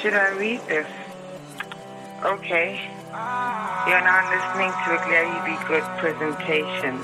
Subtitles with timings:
[0.00, 0.86] should I read this?
[2.24, 2.80] Okay.
[3.88, 6.94] You're now listening to a Glary Be Good presentation.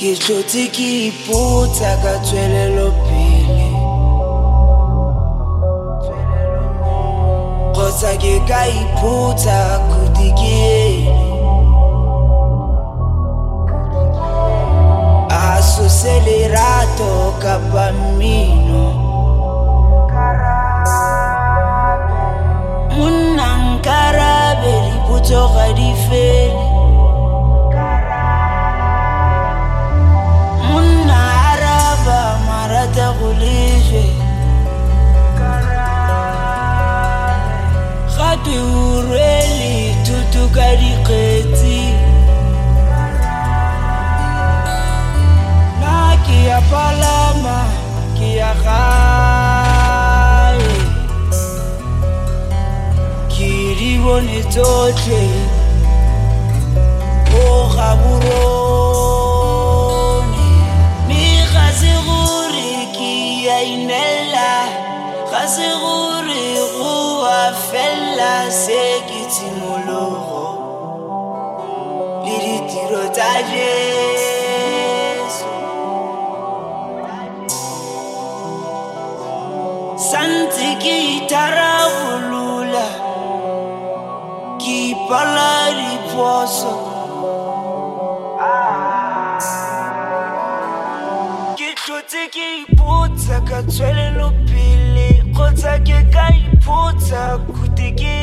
[0.00, 3.66] ke tlhotse ke ipotsa ka tswelelopele
[7.76, 9.58] kgotsa ke ka ipotsa
[10.00, 10.80] ene
[15.28, 17.12] a sose lerato
[17.44, 18.79] kapa mmino
[23.00, 26.64] monna nkarabe dipotso ga di fele
[30.68, 31.18] monna
[31.50, 34.04] araba marata go lejwe
[38.16, 39.72] gate o rwele
[40.06, 41.80] thuto ka dikgetsi
[45.80, 47.58] na ke ya palama
[48.16, 48.99] ke ya gae
[54.10, 55.22] bone tsotlhe.
[57.42, 58.59] O gaborone
[95.80, 98.20] kgotsa ke ka ipotsa khuti ke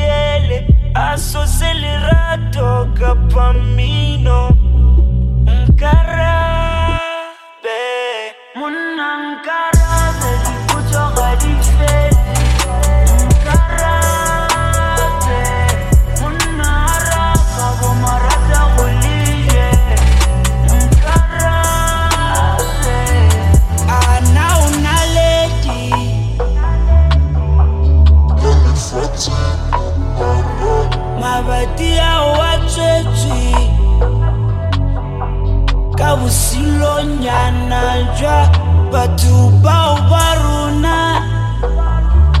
[36.98, 38.48] bosilonyana jwa
[38.92, 41.22] batho bao ba rona.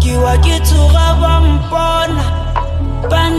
[0.00, 2.24] Ke wa ke tsoga ba mpona
[3.10, 3.30] ba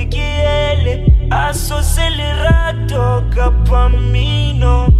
[0.00, 0.28] khuti ke
[0.70, 0.94] ele
[1.30, 4.99] a sose lerato kapa mmino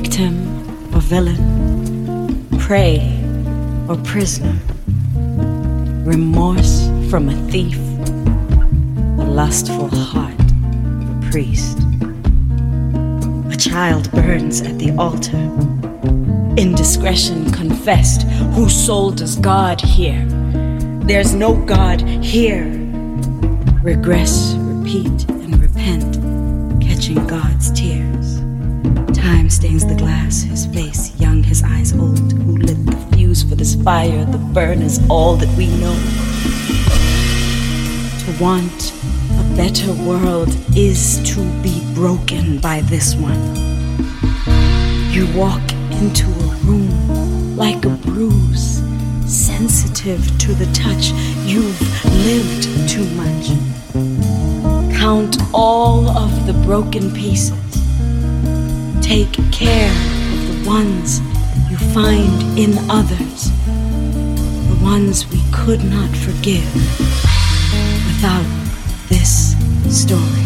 [0.00, 0.34] victim
[0.94, 1.40] or villain,
[2.58, 2.98] prey
[3.88, 4.58] or prisoner,
[6.04, 7.78] remorse from a thief,
[9.18, 10.38] a lustful heart
[11.00, 11.78] of a priest.
[13.50, 15.44] A child burns at the altar,
[16.60, 18.24] indiscretion confessed.
[18.54, 20.22] Whose soul does God hear?
[21.06, 22.66] There's no God here.
[23.82, 27.95] Regress, repeat, and repent, catching God's tears.
[29.56, 32.30] Stains the glass, his face young, his eyes old.
[32.30, 34.26] Who lit the fuse for this fire?
[34.26, 35.96] The burn is all that we know.
[38.20, 38.92] To want
[39.40, 43.40] a better world is to be broken by this one.
[45.10, 45.72] You walk
[46.02, 48.82] into a room like a bruise,
[49.24, 51.12] sensitive to the touch.
[51.46, 51.80] You've
[52.26, 53.46] lived too much.
[54.98, 57.65] Count all of the broken pieces.
[59.06, 61.20] Take care of the ones
[61.70, 66.74] you find in others, the ones we could not forgive
[68.08, 68.44] without
[69.08, 69.54] this
[69.88, 70.45] story.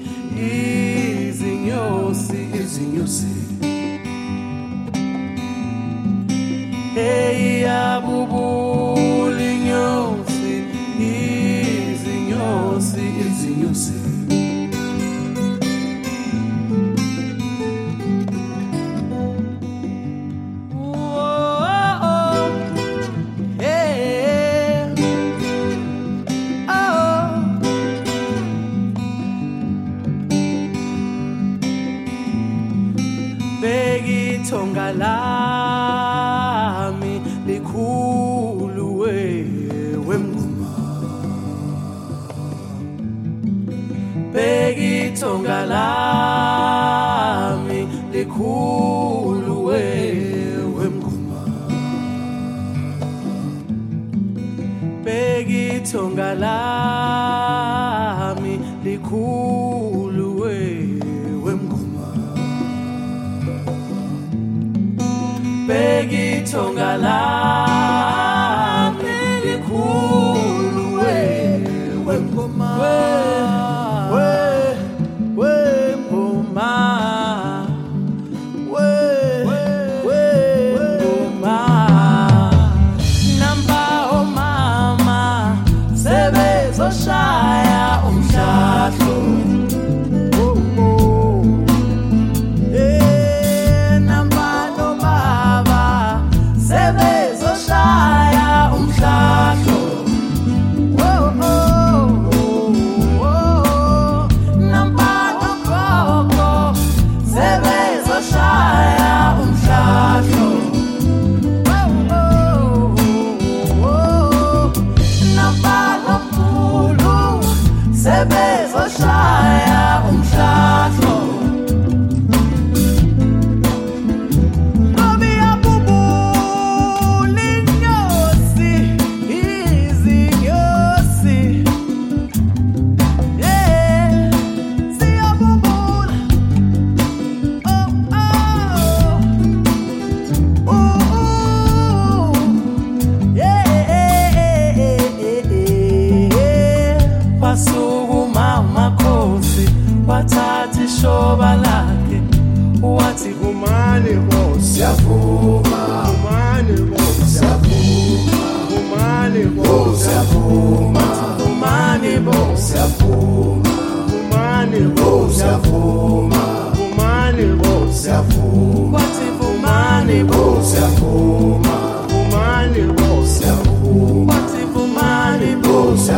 [1.28, 3.26] izinhou-se, izinhou-se.
[6.94, 7.31] Ei,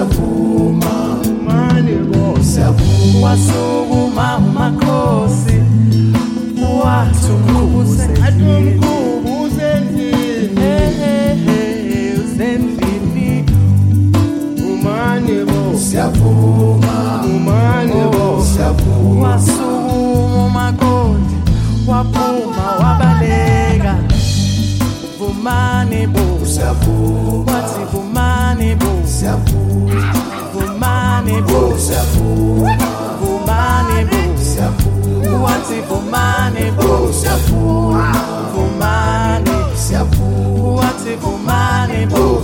[0.05, 1.19] siyavuma,
[2.43, 4.04] siyavuma, wasukuma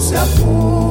[0.01, 0.90] se afunde.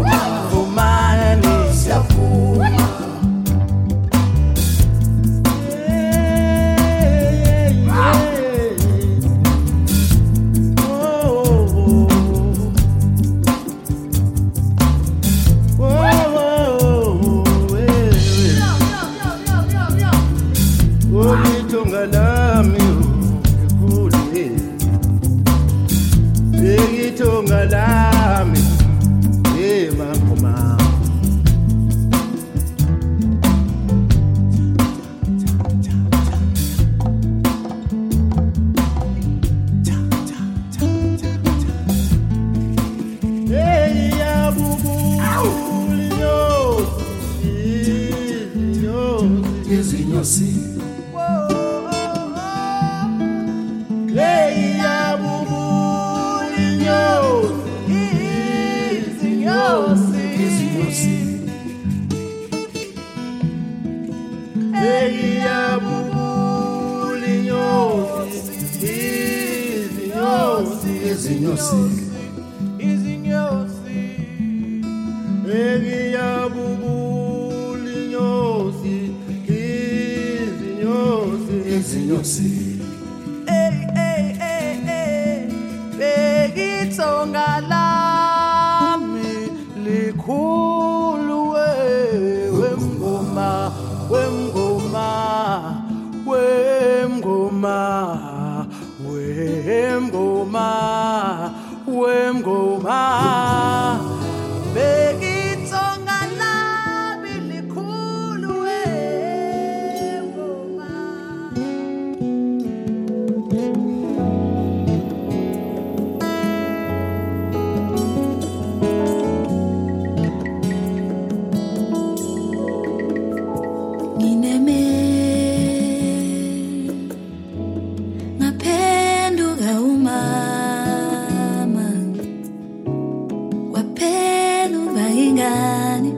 [135.13, 136.11] Ingane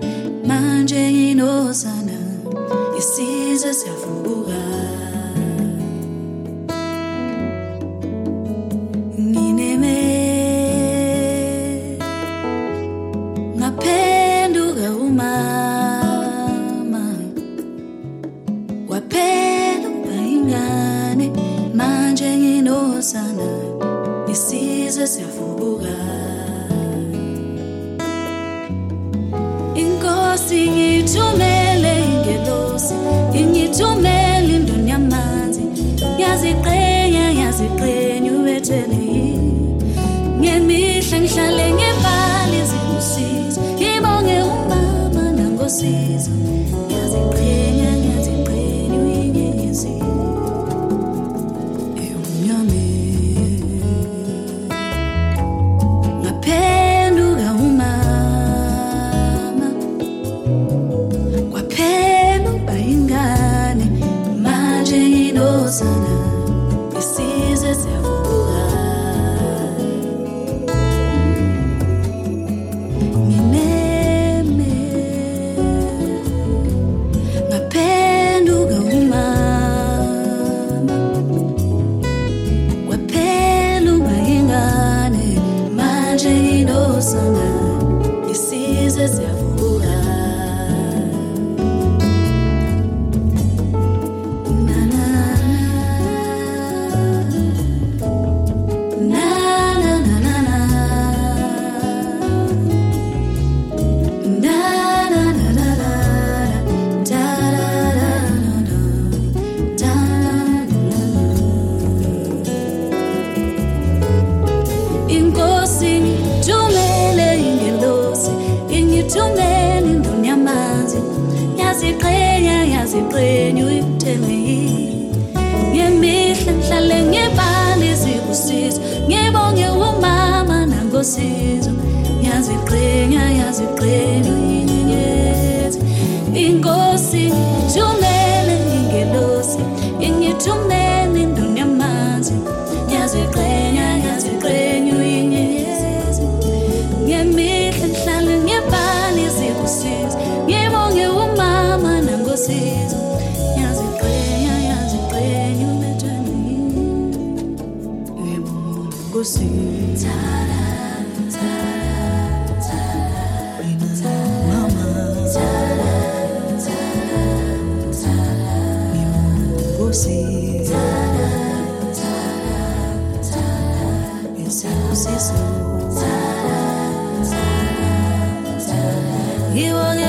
[0.48, 2.18] manje nginosana
[3.00, 4.60] isizwe siyavuka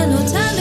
[0.03, 0.52] Ngibonge nothando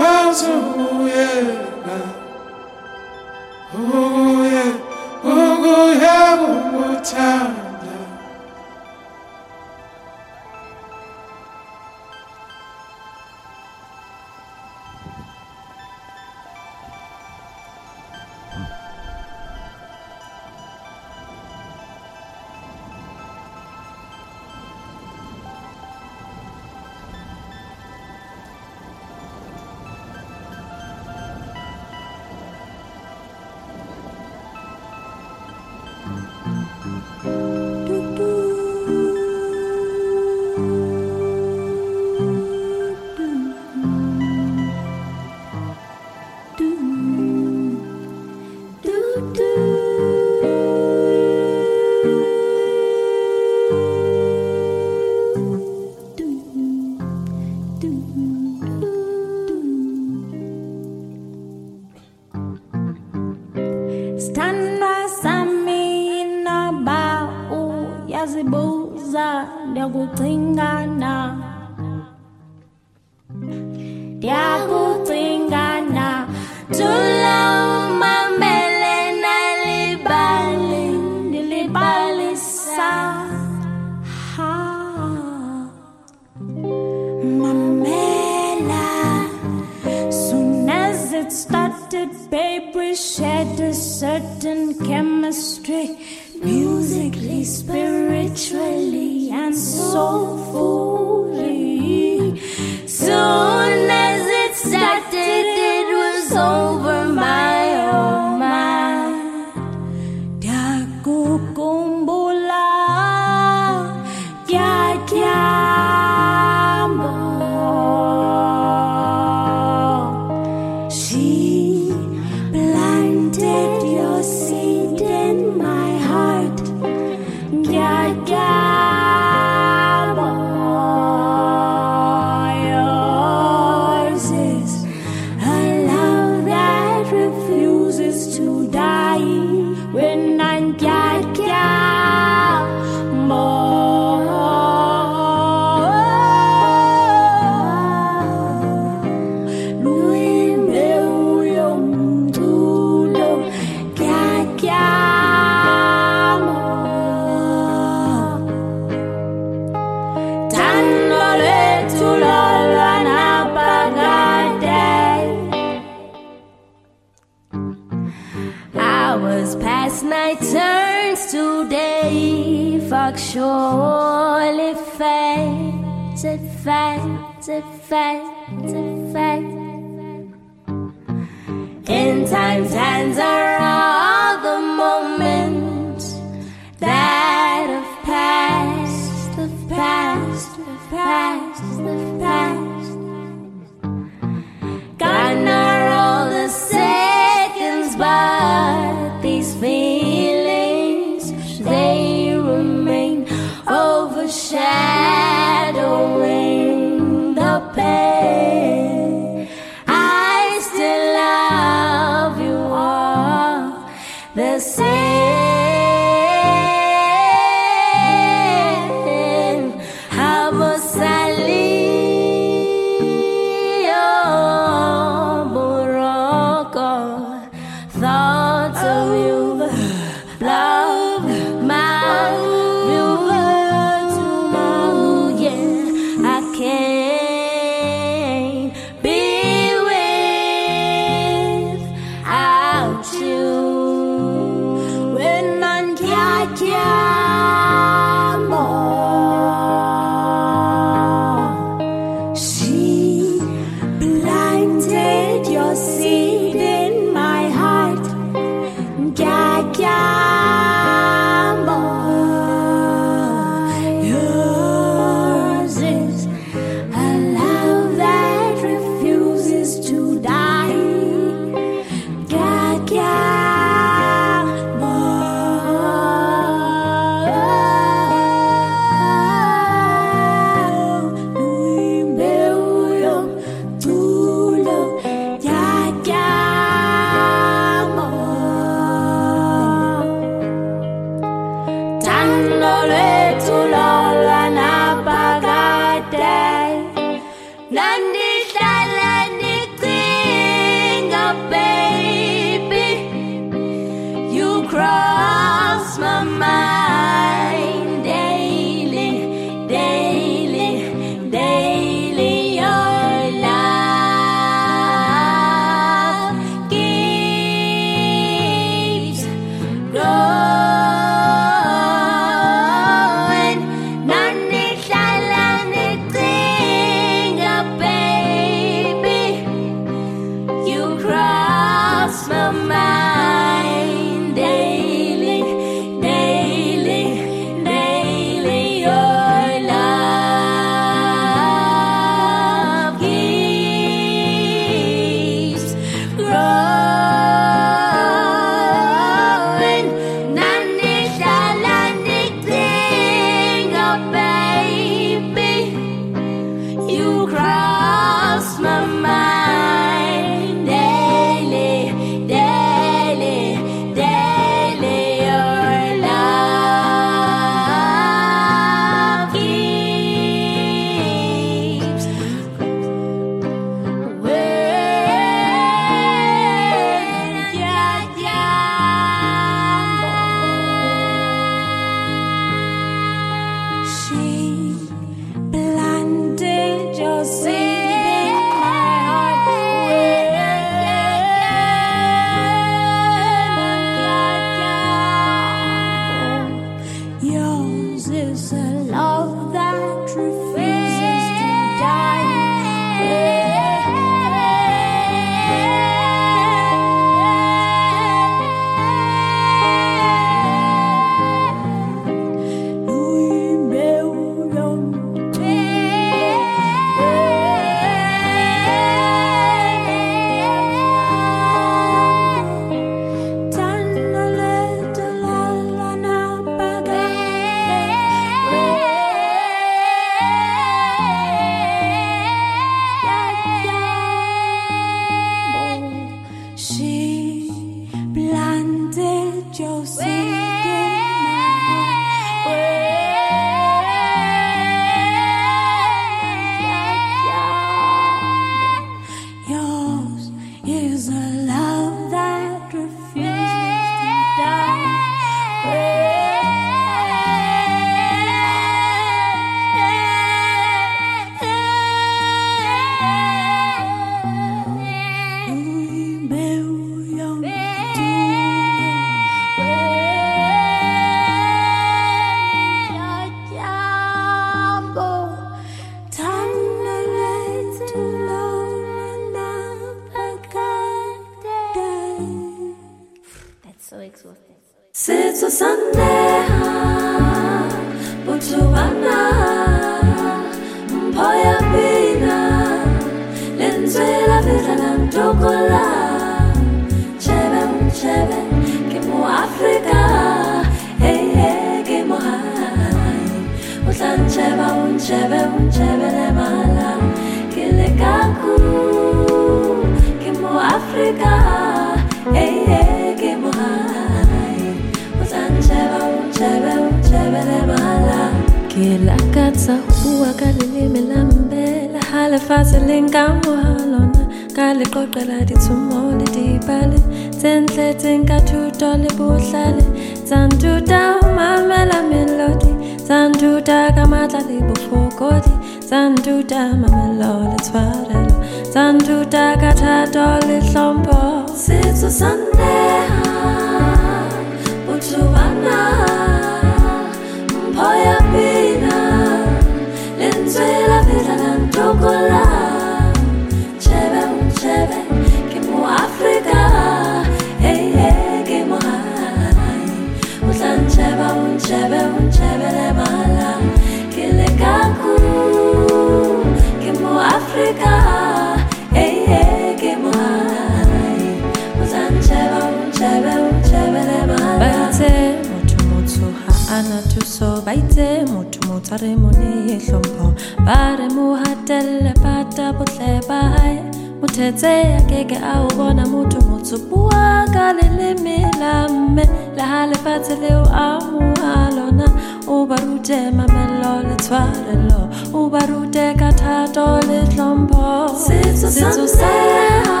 [576.74, 580.26] ana thuso ba itse motho motsho a re mo ne hlompho.
[580.66, 586.40] Ba re mo hatelle pata botle ba hae mothetse a keke a o bona motho
[586.48, 587.24] motsho bua
[587.54, 589.24] ka leleme la mme
[589.56, 592.06] le ha lefatshe leo a mo a lona
[592.54, 595.02] o ba rute mamello le tshwarelo
[595.38, 597.92] o ba rute ka thato le hlompho
[598.24, 600.00] setso sa nneha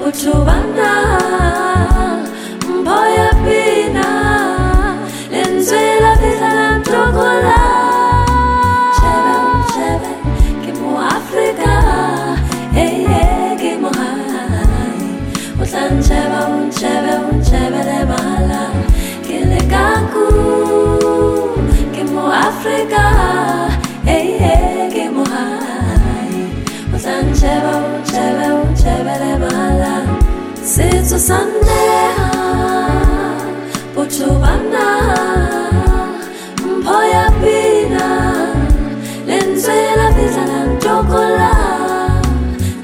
[0.00, 0.56] botho ba
[22.66, 23.70] Africa,
[24.04, 26.50] hey, hey, kimo hai.
[26.90, 27.74] Utan chebe,
[28.10, 29.94] chebe, chebe le mahala.
[30.72, 32.30] Sitsu sandeha,
[33.94, 34.86] puchubana.
[36.84, 38.06] poya pina,
[39.28, 41.52] lenzwe la visa na chokola.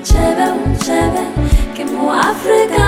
[0.04, 0.46] Chebe,
[0.84, 1.24] chebe,
[2.30, 2.86] Africa,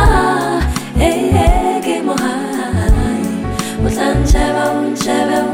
[0.94, 3.26] hey, hey, kimo hai.
[3.84, 5.53] Utan chebe, chebe,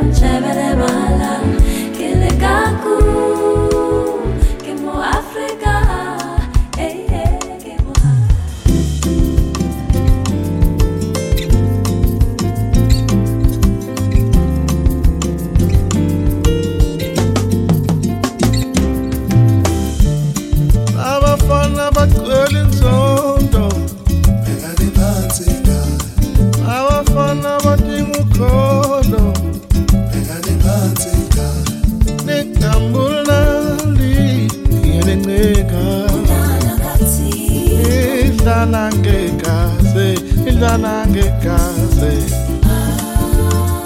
[40.60, 42.16] idlala ngegazi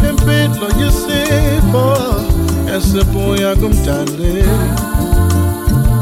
[0.09, 1.87] impilo yisipho
[2.75, 4.35] esibuya kumdali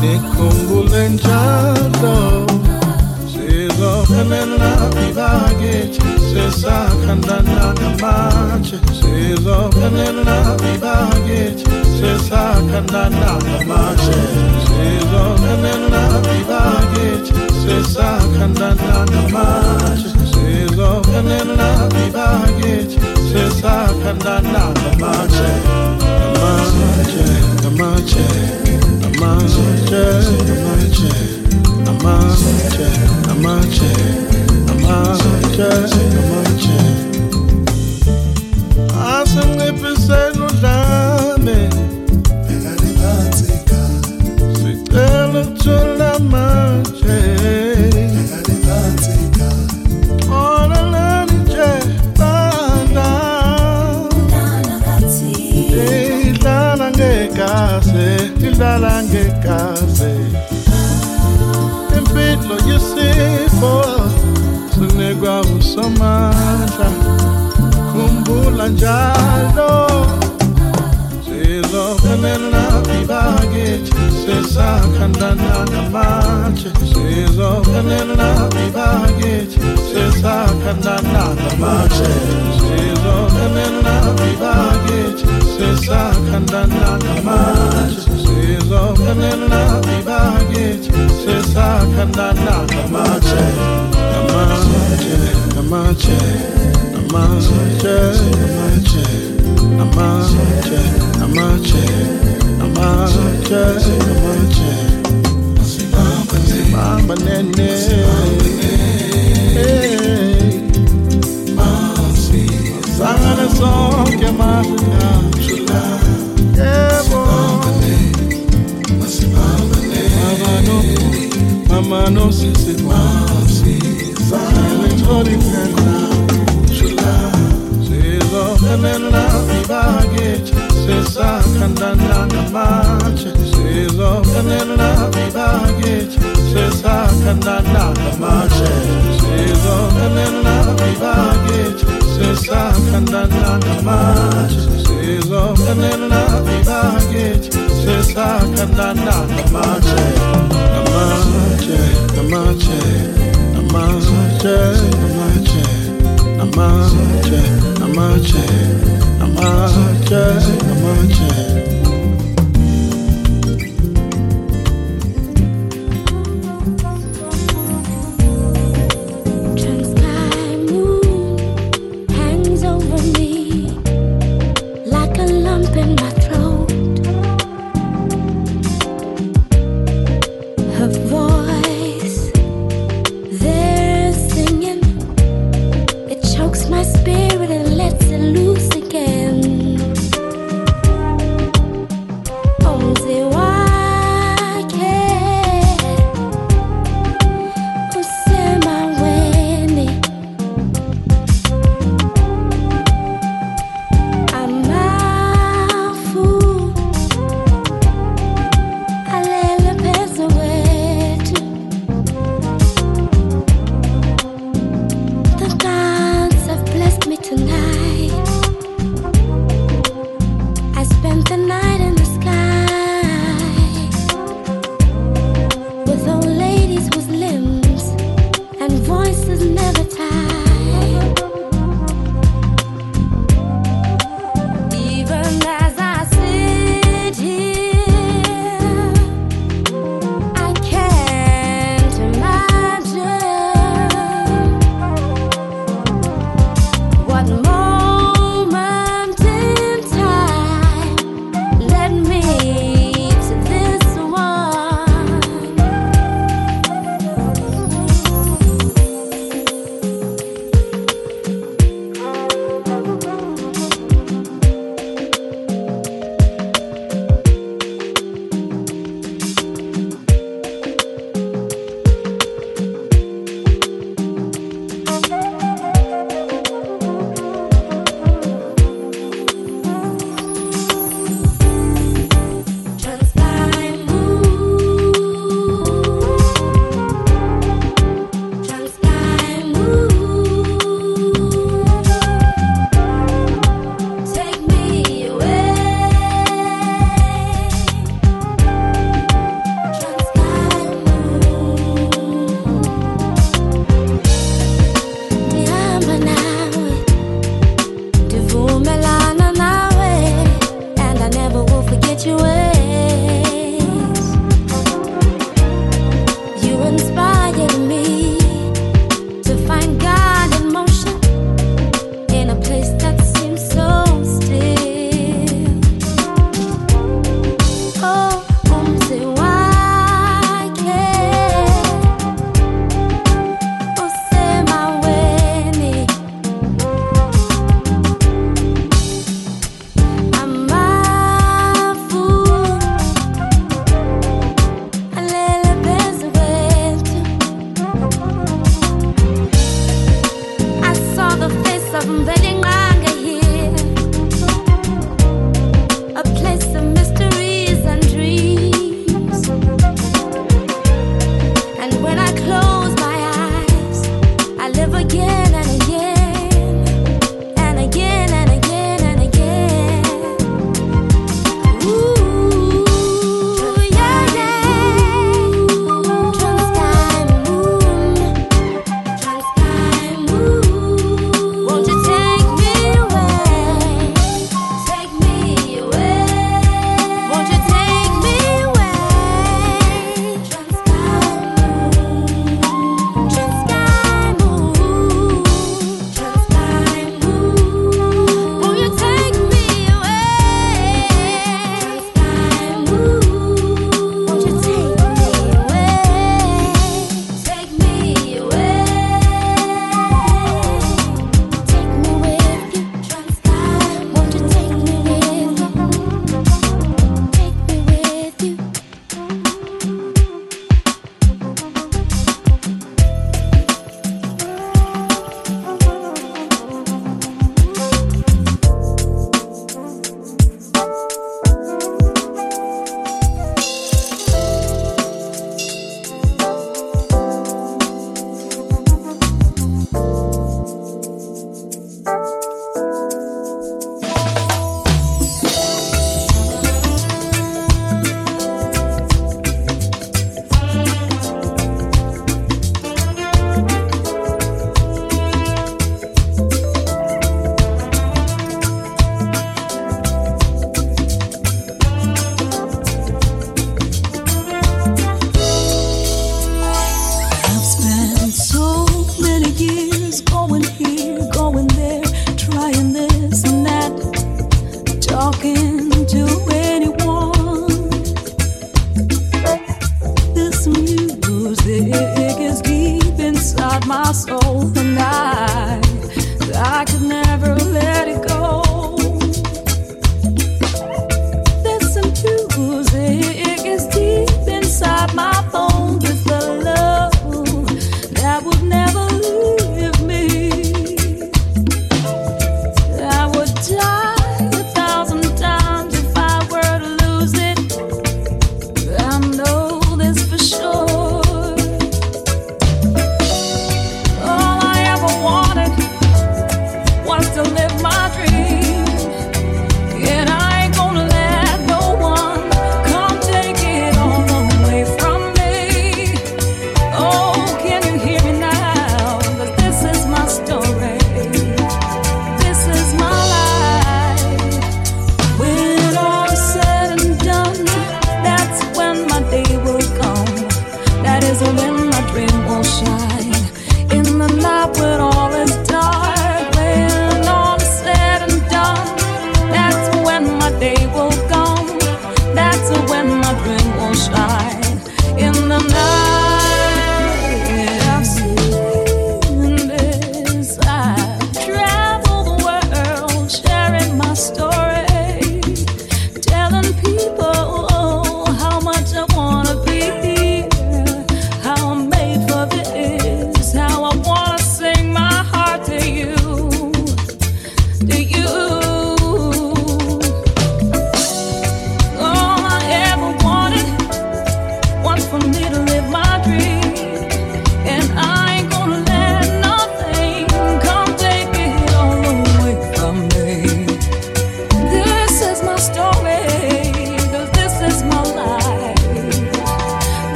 [0.00, 2.46] nikhumbule njalo
[3.30, 4.72] sizophelela
[5.08, 8.78] ibakithi sesakhandana ngamatshe.
[8.98, 10.38] Sizophelela
[10.74, 11.66] ibakithi
[11.98, 14.18] sesakhandana ngamatshe.
[14.66, 16.02] Sizophelela
[16.40, 17.32] ibakithi
[17.62, 20.19] sesakhandana ngamatshe
[20.90, 22.98] sizophelela ibakithi
[23.30, 25.50] sesakhandana ngamatshe
[26.18, 27.26] ngamatshe
[27.60, 28.26] ngamatshe
[29.00, 31.12] ngamatshe ngamatshe
[31.82, 32.88] ngamatshe ngamatshe
[33.22, 33.90] ngamatshe
[34.66, 36.89] ngamatshe asinciphiseni